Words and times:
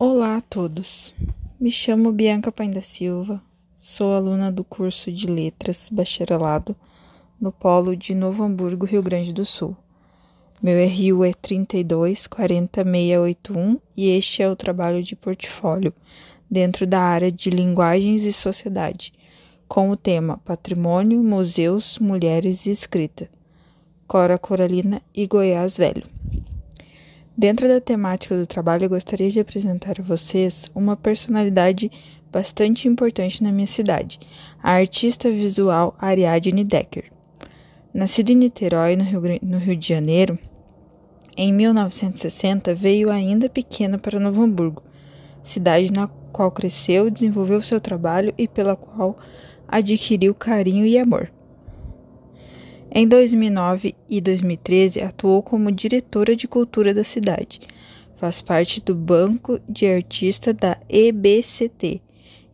Olá 0.00 0.36
a 0.36 0.40
todos. 0.40 1.12
Me 1.58 1.72
chamo 1.72 2.12
Bianca 2.12 2.52
Paim 2.52 2.70
da 2.70 2.80
Silva, 2.80 3.42
sou 3.74 4.14
aluna 4.14 4.52
do 4.52 4.62
curso 4.62 5.10
de 5.10 5.26
Letras 5.26 5.88
Bacharelado 5.90 6.76
no 7.40 7.50
Polo 7.50 7.96
de 7.96 8.14
Novo 8.14 8.44
Hamburgo, 8.44 8.86
Rio 8.86 9.02
Grande 9.02 9.32
do 9.32 9.44
Sul. 9.44 9.76
Meu 10.62 10.76
RU 10.86 11.24
é 11.24 11.32
3240681 11.32 13.80
e 13.96 14.10
este 14.10 14.40
é 14.40 14.48
o 14.48 14.54
trabalho 14.54 15.02
de 15.02 15.16
portfólio 15.16 15.92
dentro 16.48 16.86
da 16.86 17.00
área 17.00 17.32
de 17.32 17.50
Linguagens 17.50 18.22
e 18.22 18.32
Sociedade, 18.32 19.12
com 19.66 19.90
o 19.90 19.96
tema 19.96 20.38
Patrimônio, 20.44 21.20
Museus, 21.24 21.98
Mulheres 21.98 22.66
e 22.66 22.70
Escrita. 22.70 23.28
Cora 24.06 24.38
Coralina 24.38 25.02
e 25.12 25.26
Goiás 25.26 25.76
Velho. 25.76 26.04
Dentro 27.38 27.68
da 27.68 27.80
temática 27.80 28.36
do 28.36 28.48
trabalho, 28.48 28.86
eu 28.86 28.88
gostaria 28.88 29.30
de 29.30 29.38
apresentar 29.38 30.00
a 30.00 30.02
vocês 30.02 30.68
uma 30.74 30.96
personalidade 30.96 31.88
bastante 32.32 32.88
importante 32.88 33.44
na 33.44 33.52
minha 33.52 33.64
cidade, 33.68 34.18
a 34.60 34.72
artista 34.72 35.30
visual 35.30 35.94
Ariadne 36.00 36.64
Decker. 36.64 37.12
Nascida 37.94 38.32
em 38.32 38.34
Niterói, 38.34 38.96
no 38.96 39.04
Rio, 39.04 39.22
no 39.40 39.58
Rio 39.58 39.76
de 39.76 39.88
Janeiro, 39.88 40.36
em 41.36 41.52
1960 41.52 42.74
veio 42.74 43.08
ainda 43.08 43.48
pequena 43.48 44.00
para 44.00 44.18
Novo 44.18 44.42
Hamburgo, 44.42 44.82
cidade 45.40 45.92
na 45.92 46.08
qual 46.08 46.50
cresceu, 46.50 47.08
desenvolveu 47.08 47.62
seu 47.62 47.80
trabalho 47.80 48.34
e 48.36 48.48
pela 48.48 48.74
qual 48.74 49.16
adquiriu 49.68 50.34
carinho 50.34 50.84
e 50.84 50.98
amor. 50.98 51.30
Em 52.90 53.06
2009 53.06 53.94
e 54.08 54.18
2013, 54.18 55.02
atuou 55.02 55.42
como 55.42 55.70
diretora 55.70 56.34
de 56.34 56.48
cultura 56.48 56.94
da 56.94 57.04
cidade. 57.04 57.60
Faz 58.16 58.40
parte 58.40 58.80
do 58.80 58.94
Banco 58.94 59.60
de 59.68 59.86
Artista 59.86 60.54
da 60.54 60.80
EBCT, 60.88 62.00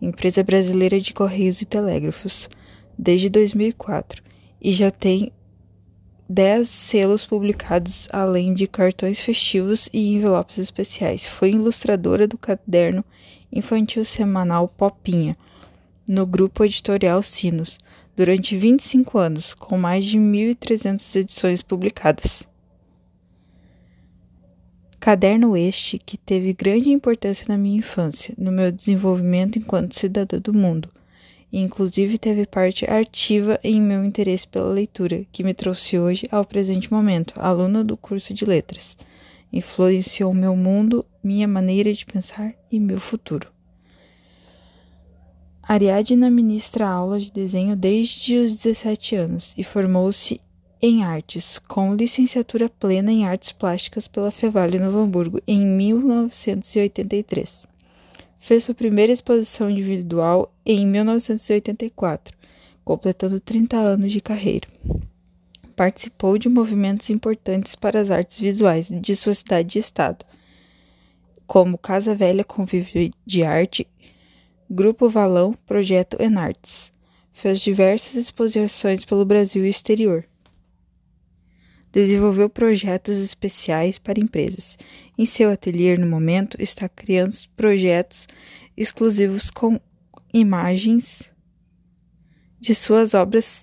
Empresa 0.03 0.43
Brasileira 0.43 1.01
de 1.01 1.15
Correios 1.15 1.61
e 1.61 1.65
Telégrafos, 1.65 2.51
desde 2.99 3.31
2004, 3.31 4.23
e 4.61 4.73
já 4.73 4.91
tem 4.91 5.31
10 6.29 6.69
selos 6.69 7.25
publicados, 7.25 8.09
além 8.11 8.55
de 8.55 8.67
cartões 8.67 9.21
festivos 9.21 9.89
e 9.93 10.15
envelopes 10.17 10.59
especiais. 10.59 11.29
Foi 11.29 11.53
ilustradora 11.53 12.27
do 12.27 12.37
caderno 12.37 13.05
infantil 13.53 14.05
semanal 14.05 14.67
Popinha, 14.67 15.37
no 16.09 16.27
grupo 16.27 16.65
editorial 16.65 17.23
Sinos 17.23 17.79
durante 18.17 18.57
25 18.57 19.19
anos, 19.19 19.55
com 19.55 19.77
mais 19.77 20.05
de 20.05 20.19
1.300 20.19 21.17
edições 21.17 21.63
publicadas. 21.63 22.43
Caderno 25.01 25.57
este 25.57 25.99
que 25.99 26.17
teve 26.17 26.55
grande 26.55 26.89
importância 26.89 27.45
na 27.49 27.59
minha 27.59 27.79
infância, 27.79 28.35
no 28.39 28.51
meu 28.51 28.73
desenvolvimento 28.73 29.59
enquanto 29.59 29.95
cidadã 29.95 30.39
do 30.39 30.55
mundo, 30.55 30.89
e 31.53 31.61
inclusive 31.61 32.17
teve 32.17 32.47
parte 32.47 32.85
ativa 32.91 33.61
em 33.63 33.81
meu 33.81 34.05
interesse 34.05 34.49
pela 34.49 34.73
leitura, 34.73 35.27
que 35.31 35.45
me 35.45 35.53
trouxe 35.53 35.99
hoje 35.99 36.27
ao 36.31 36.45
presente 36.45 36.91
momento, 36.91 37.35
aluna 37.37 37.85
do 37.85 37.97
curso 37.97 38.33
de 38.33 38.47
letras. 38.47 38.97
Influenciou 39.53 40.33
meu 40.33 40.57
mundo, 40.57 41.05
minha 41.23 41.47
maneira 41.47 41.93
de 41.93 42.07
pensar 42.07 42.55
e 42.73 42.81
meu 42.81 42.99
futuro. 42.99 43.54
Ariadna 45.67 46.29
ministra 46.29 46.87
aulas 46.87 47.25
de 47.25 47.33
desenho 47.33 47.75
desde 47.75 48.37
os 48.37 48.55
17 48.55 49.17
anos 49.17 49.55
e 49.57 49.65
formou-se 49.65 50.39
em 50.81 51.03
artes, 51.03 51.59
com 51.59 51.95
licenciatura 51.95 52.69
plena 52.69 53.11
em 53.11 53.25
artes 53.25 53.51
plásticas 53.51 54.07
pela 54.07 54.31
Fevale 54.31 54.79
Novo 54.79 54.99
Hamburgo 54.99 55.41
em 55.47 55.65
1983. 55.65 57.67
Fez 58.39 58.65
sua 58.65 58.75
primeira 58.75 59.11
exposição 59.11 59.71
individual 59.71 60.53
em 60.67 60.87
1984, 60.87 62.37
completando 62.85 63.41
30 63.41 63.79
anos 63.79 64.13
de 64.13 64.21
carreira. 64.21 64.69
Participou 65.75 66.37
de 66.37 66.51
movimentos 66.51 67.09
importantes 67.09 67.75
para 67.75 68.03
as 68.03 68.11
artes 68.11 68.39
visuais 68.39 68.89
de 68.91 69.17
sua 69.17 69.35
cidade 69.35 69.79
e 69.79 69.81
estado, 69.81 70.27
como 71.47 71.79
Casa 71.79 72.15
Velha 72.15 72.45
Convívio 72.45 73.11
de 73.25 73.43
Arte 73.43 73.89
Grupo 74.77 75.09
Valão, 75.09 75.57
Projeto 75.65 76.21
Enartes. 76.21 76.93
Fez 77.33 77.61
diversas 77.61 78.17
exposições 78.17 79.05
pelo 79.05 79.25
Brasil 79.25 79.65
e 79.65 79.69
exterior. 79.69 80.25
Desenvolveu 81.93 82.51
projetos 82.51 83.19
especiais 83.19 84.01
para 84.01 84.19
empresas. 84.19 84.77
Em 85.17 85.25
seu 85.27 85.53
ateliê, 85.53 85.97
no 85.97 86.09
momento, 86.09 86.61
está 86.61 86.89
criando 86.89 87.37
projetos 87.57 88.27
exclusivos 88.77 89.49
com 89.49 89.81
imagens 90.33 91.31
de 92.59 92.75
suas 92.75 93.15
obras, 93.15 93.63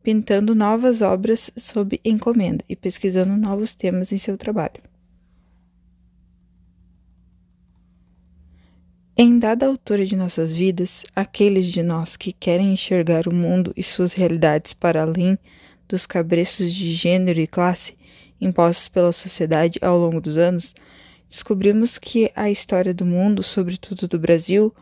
pintando 0.00 0.54
novas 0.54 1.02
obras 1.02 1.50
sob 1.56 2.00
encomenda 2.04 2.64
e 2.68 2.76
pesquisando 2.76 3.36
novos 3.36 3.74
temas 3.74 4.12
em 4.12 4.16
seu 4.16 4.38
trabalho. 4.38 4.91
Em 9.14 9.38
dada 9.38 9.66
altura 9.66 10.06
de 10.06 10.16
nossas 10.16 10.50
vidas, 10.50 11.04
aqueles 11.14 11.66
de 11.66 11.82
nós 11.82 12.16
que 12.16 12.32
querem 12.32 12.72
enxergar 12.72 13.28
o 13.28 13.34
mundo 13.34 13.70
e 13.76 13.82
suas 13.82 14.14
realidades 14.14 14.72
para 14.72 15.02
além 15.02 15.38
dos 15.86 16.06
cabreços 16.06 16.72
de 16.72 16.94
gênero 16.94 17.38
e 17.38 17.46
classe 17.46 17.94
impostos 18.40 18.88
pela 18.88 19.12
sociedade 19.12 19.78
ao 19.82 19.98
longo 19.98 20.18
dos 20.18 20.38
anos, 20.38 20.74
descobrimos 21.28 21.98
que 21.98 22.32
a 22.34 22.50
história 22.50 22.94
do 22.94 23.04
mundo, 23.04 23.42
sobretudo 23.42 24.08
do 24.08 24.18
Brasil, 24.18 24.74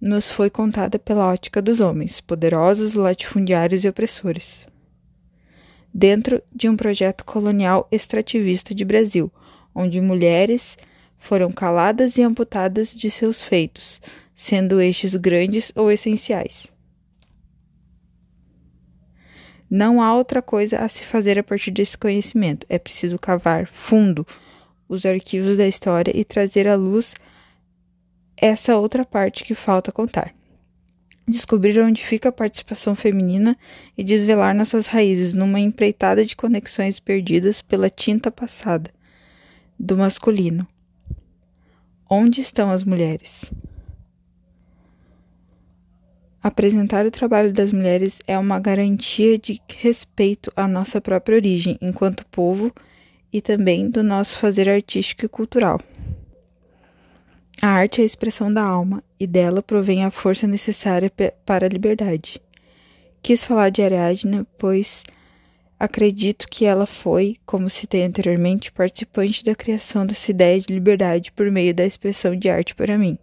nos 0.00 0.30
foi 0.30 0.48
contada 0.48 0.98
pela 0.98 1.26
ótica 1.26 1.60
dos 1.60 1.78
homens, 1.80 2.22
poderosos, 2.22 2.94
latifundiários 2.94 3.84
e 3.84 3.88
opressores. 3.88 4.66
Dentro 5.92 6.42
de 6.50 6.70
um 6.70 6.76
projeto 6.76 7.22
colonial 7.22 7.86
extrativista 7.92 8.74
de 8.74 8.84
Brasil, 8.84 9.30
onde 9.74 10.00
mulheres 10.00 10.74
foram 11.24 11.50
caladas 11.50 12.18
e 12.18 12.22
amputadas 12.22 12.94
de 12.94 13.10
seus 13.10 13.42
feitos, 13.42 13.98
sendo 14.36 14.78
estes 14.78 15.14
grandes 15.14 15.72
ou 15.74 15.90
essenciais. 15.90 16.70
Não 19.70 20.02
há 20.02 20.14
outra 20.14 20.42
coisa 20.42 20.80
a 20.80 20.88
se 20.88 21.02
fazer 21.02 21.38
a 21.38 21.42
partir 21.42 21.70
desse 21.70 21.96
conhecimento. 21.96 22.66
É 22.68 22.78
preciso 22.78 23.18
cavar 23.18 23.66
fundo 23.66 24.26
os 24.86 25.06
arquivos 25.06 25.56
da 25.56 25.66
história 25.66 26.14
e 26.14 26.26
trazer 26.26 26.68
à 26.68 26.76
luz 26.76 27.14
essa 28.36 28.76
outra 28.76 29.02
parte 29.02 29.44
que 29.44 29.54
falta 29.54 29.90
contar. 29.90 30.34
Descobrir 31.26 31.80
onde 31.80 32.04
fica 32.04 32.28
a 32.28 32.32
participação 32.32 32.94
feminina 32.94 33.56
e 33.96 34.04
desvelar 34.04 34.54
nossas 34.54 34.86
raízes 34.86 35.32
numa 35.32 35.58
empreitada 35.58 36.22
de 36.22 36.36
conexões 36.36 37.00
perdidas 37.00 37.62
pela 37.62 37.88
tinta 37.88 38.30
passada 38.30 38.90
do 39.80 39.96
masculino, 39.96 40.68
Onde 42.08 42.40
estão 42.40 42.70
as 42.70 42.84
mulheres? 42.84 43.50
Apresentar 46.42 47.06
o 47.06 47.10
trabalho 47.10 47.50
das 47.50 47.72
mulheres 47.72 48.18
é 48.26 48.38
uma 48.38 48.60
garantia 48.60 49.38
de 49.38 49.58
respeito 49.78 50.52
à 50.54 50.68
nossa 50.68 51.00
própria 51.00 51.36
origem 51.36 51.78
enquanto 51.80 52.26
povo 52.26 52.70
e 53.32 53.40
também 53.40 53.88
do 53.88 54.02
nosso 54.02 54.36
fazer 54.36 54.68
artístico 54.68 55.24
e 55.24 55.28
cultural. 55.28 55.80
A 57.62 57.68
arte 57.68 58.00
é 58.00 58.02
a 58.02 58.06
expressão 58.06 58.52
da 58.52 58.62
alma 58.62 59.02
e 59.18 59.26
dela 59.26 59.62
provém 59.62 60.04
a 60.04 60.10
força 60.10 60.46
necessária 60.46 61.10
para 61.46 61.64
a 61.64 61.68
liberdade. 61.70 62.38
Quis 63.22 63.42
falar 63.42 63.70
de 63.70 63.80
Ariadne, 63.80 64.46
pois 64.58 65.02
Acredito 65.84 66.48
que 66.48 66.64
ela 66.64 66.86
foi, 66.86 67.36
como 67.44 67.68
citei 67.68 68.04
anteriormente, 68.04 68.72
participante 68.72 69.44
da 69.44 69.54
criação 69.54 70.06
dessa 70.06 70.30
ideia 70.30 70.58
de 70.58 70.72
liberdade 70.72 71.30
por 71.30 71.50
meio 71.50 71.74
da 71.74 71.84
expressão 71.84 72.34
de 72.34 72.48
arte 72.48 72.74
para 72.74 72.96
mim. 72.96 73.18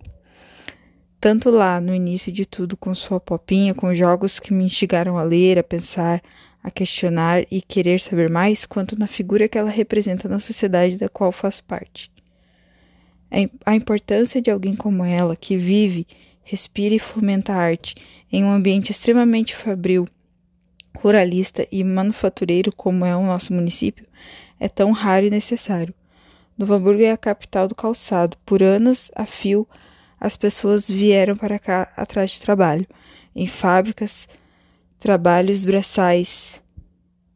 Tanto 1.19 1.49
lá 1.49 1.81
no 1.81 1.91
início 1.91 2.31
de 2.31 2.45
tudo 2.45 2.77
com 2.77 2.93
sua 2.93 3.19
popinha, 3.19 3.73
com 3.73 3.95
jogos 3.95 4.39
que 4.39 4.53
me 4.53 4.63
instigaram 4.63 5.17
a 5.17 5.23
ler, 5.23 5.57
a 5.57 5.63
pensar, 5.63 6.21
a 6.61 6.69
questionar 6.69 7.47
e 7.49 7.63
querer 7.63 7.99
saber 7.99 8.29
mais, 8.29 8.63
quanto 8.63 8.95
na 8.95 9.07
figura 9.07 9.47
que 9.47 9.57
ela 9.57 9.71
representa 9.71 10.29
na 10.29 10.39
sociedade 10.39 10.97
da 10.97 11.09
qual 11.09 11.31
faço 11.31 11.63
parte. 11.63 12.11
A 13.65 13.73
importância 13.73 14.39
de 14.39 14.51
alguém 14.51 14.75
como 14.75 15.03
ela, 15.03 15.35
que 15.35 15.57
vive, 15.57 16.05
respira 16.43 16.93
e 16.93 16.99
fomenta 16.99 17.53
a 17.53 17.57
arte 17.57 17.95
em 18.31 18.43
um 18.43 18.51
ambiente 18.51 18.91
extremamente 18.91 19.55
fabril 19.55 20.07
ruralista 20.97 21.67
e 21.71 21.83
manufatureiro 21.83 22.71
como 22.71 23.05
é 23.05 23.15
o 23.15 23.25
nosso 23.25 23.53
município, 23.53 24.05
é 24.59 24.67
tão 24.67 24.91
raro 24.91 25.25
e 25.25 25.29
necessário. 25.29 25.93
Novo 26.57 26.73
Hamburgo 26.73 27.01
é 27.01 27.11
a 27.11 27.17
capital 27.17 27.67
do 27.67 27.73
calçado. 27.73 28.37
Por 28.45 28.61
anos 28.61 29.09
a 29.15 29.25
fio, 29.25 29.67
as 30.19 30.37
pessoas 30.37 30.87
vieram 30.87 31.35
para 31.35 31.57
cá 31.57 31.91
atrás 31.97 32.31
de 32.31 32.41
trabalho, 32.41 32.85
em 33.35 33.47
fábricas, 33.47 34.27
trabalhos 34.99 35.65
braçais. 35.65 36.61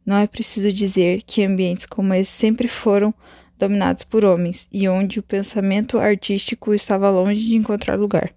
Não 0.04 0.16
é 0.16 0.26
preciso 0.28 0.72
dizer 0.72 1.22
que 1.22 1.44
ambientes 1.44 1.86
como 1.86 2.14
esse 2.14 2.30
sempre 2.30 2.68
foram 2.68 3.12
dominados 3.58 4.04
por 4.04 4.24
homens, 4.24 4.68
e 4.70 4.88
onde 4.88 5.18
o 5.18 5.22
pensamento 5.22 5.98
artístico 5.98 6.72
estava 6.72 7.10
longe 7.10 7.44
de 7.44 7.56
encontrar 7.56 7.98
lugar. 7.98 8.32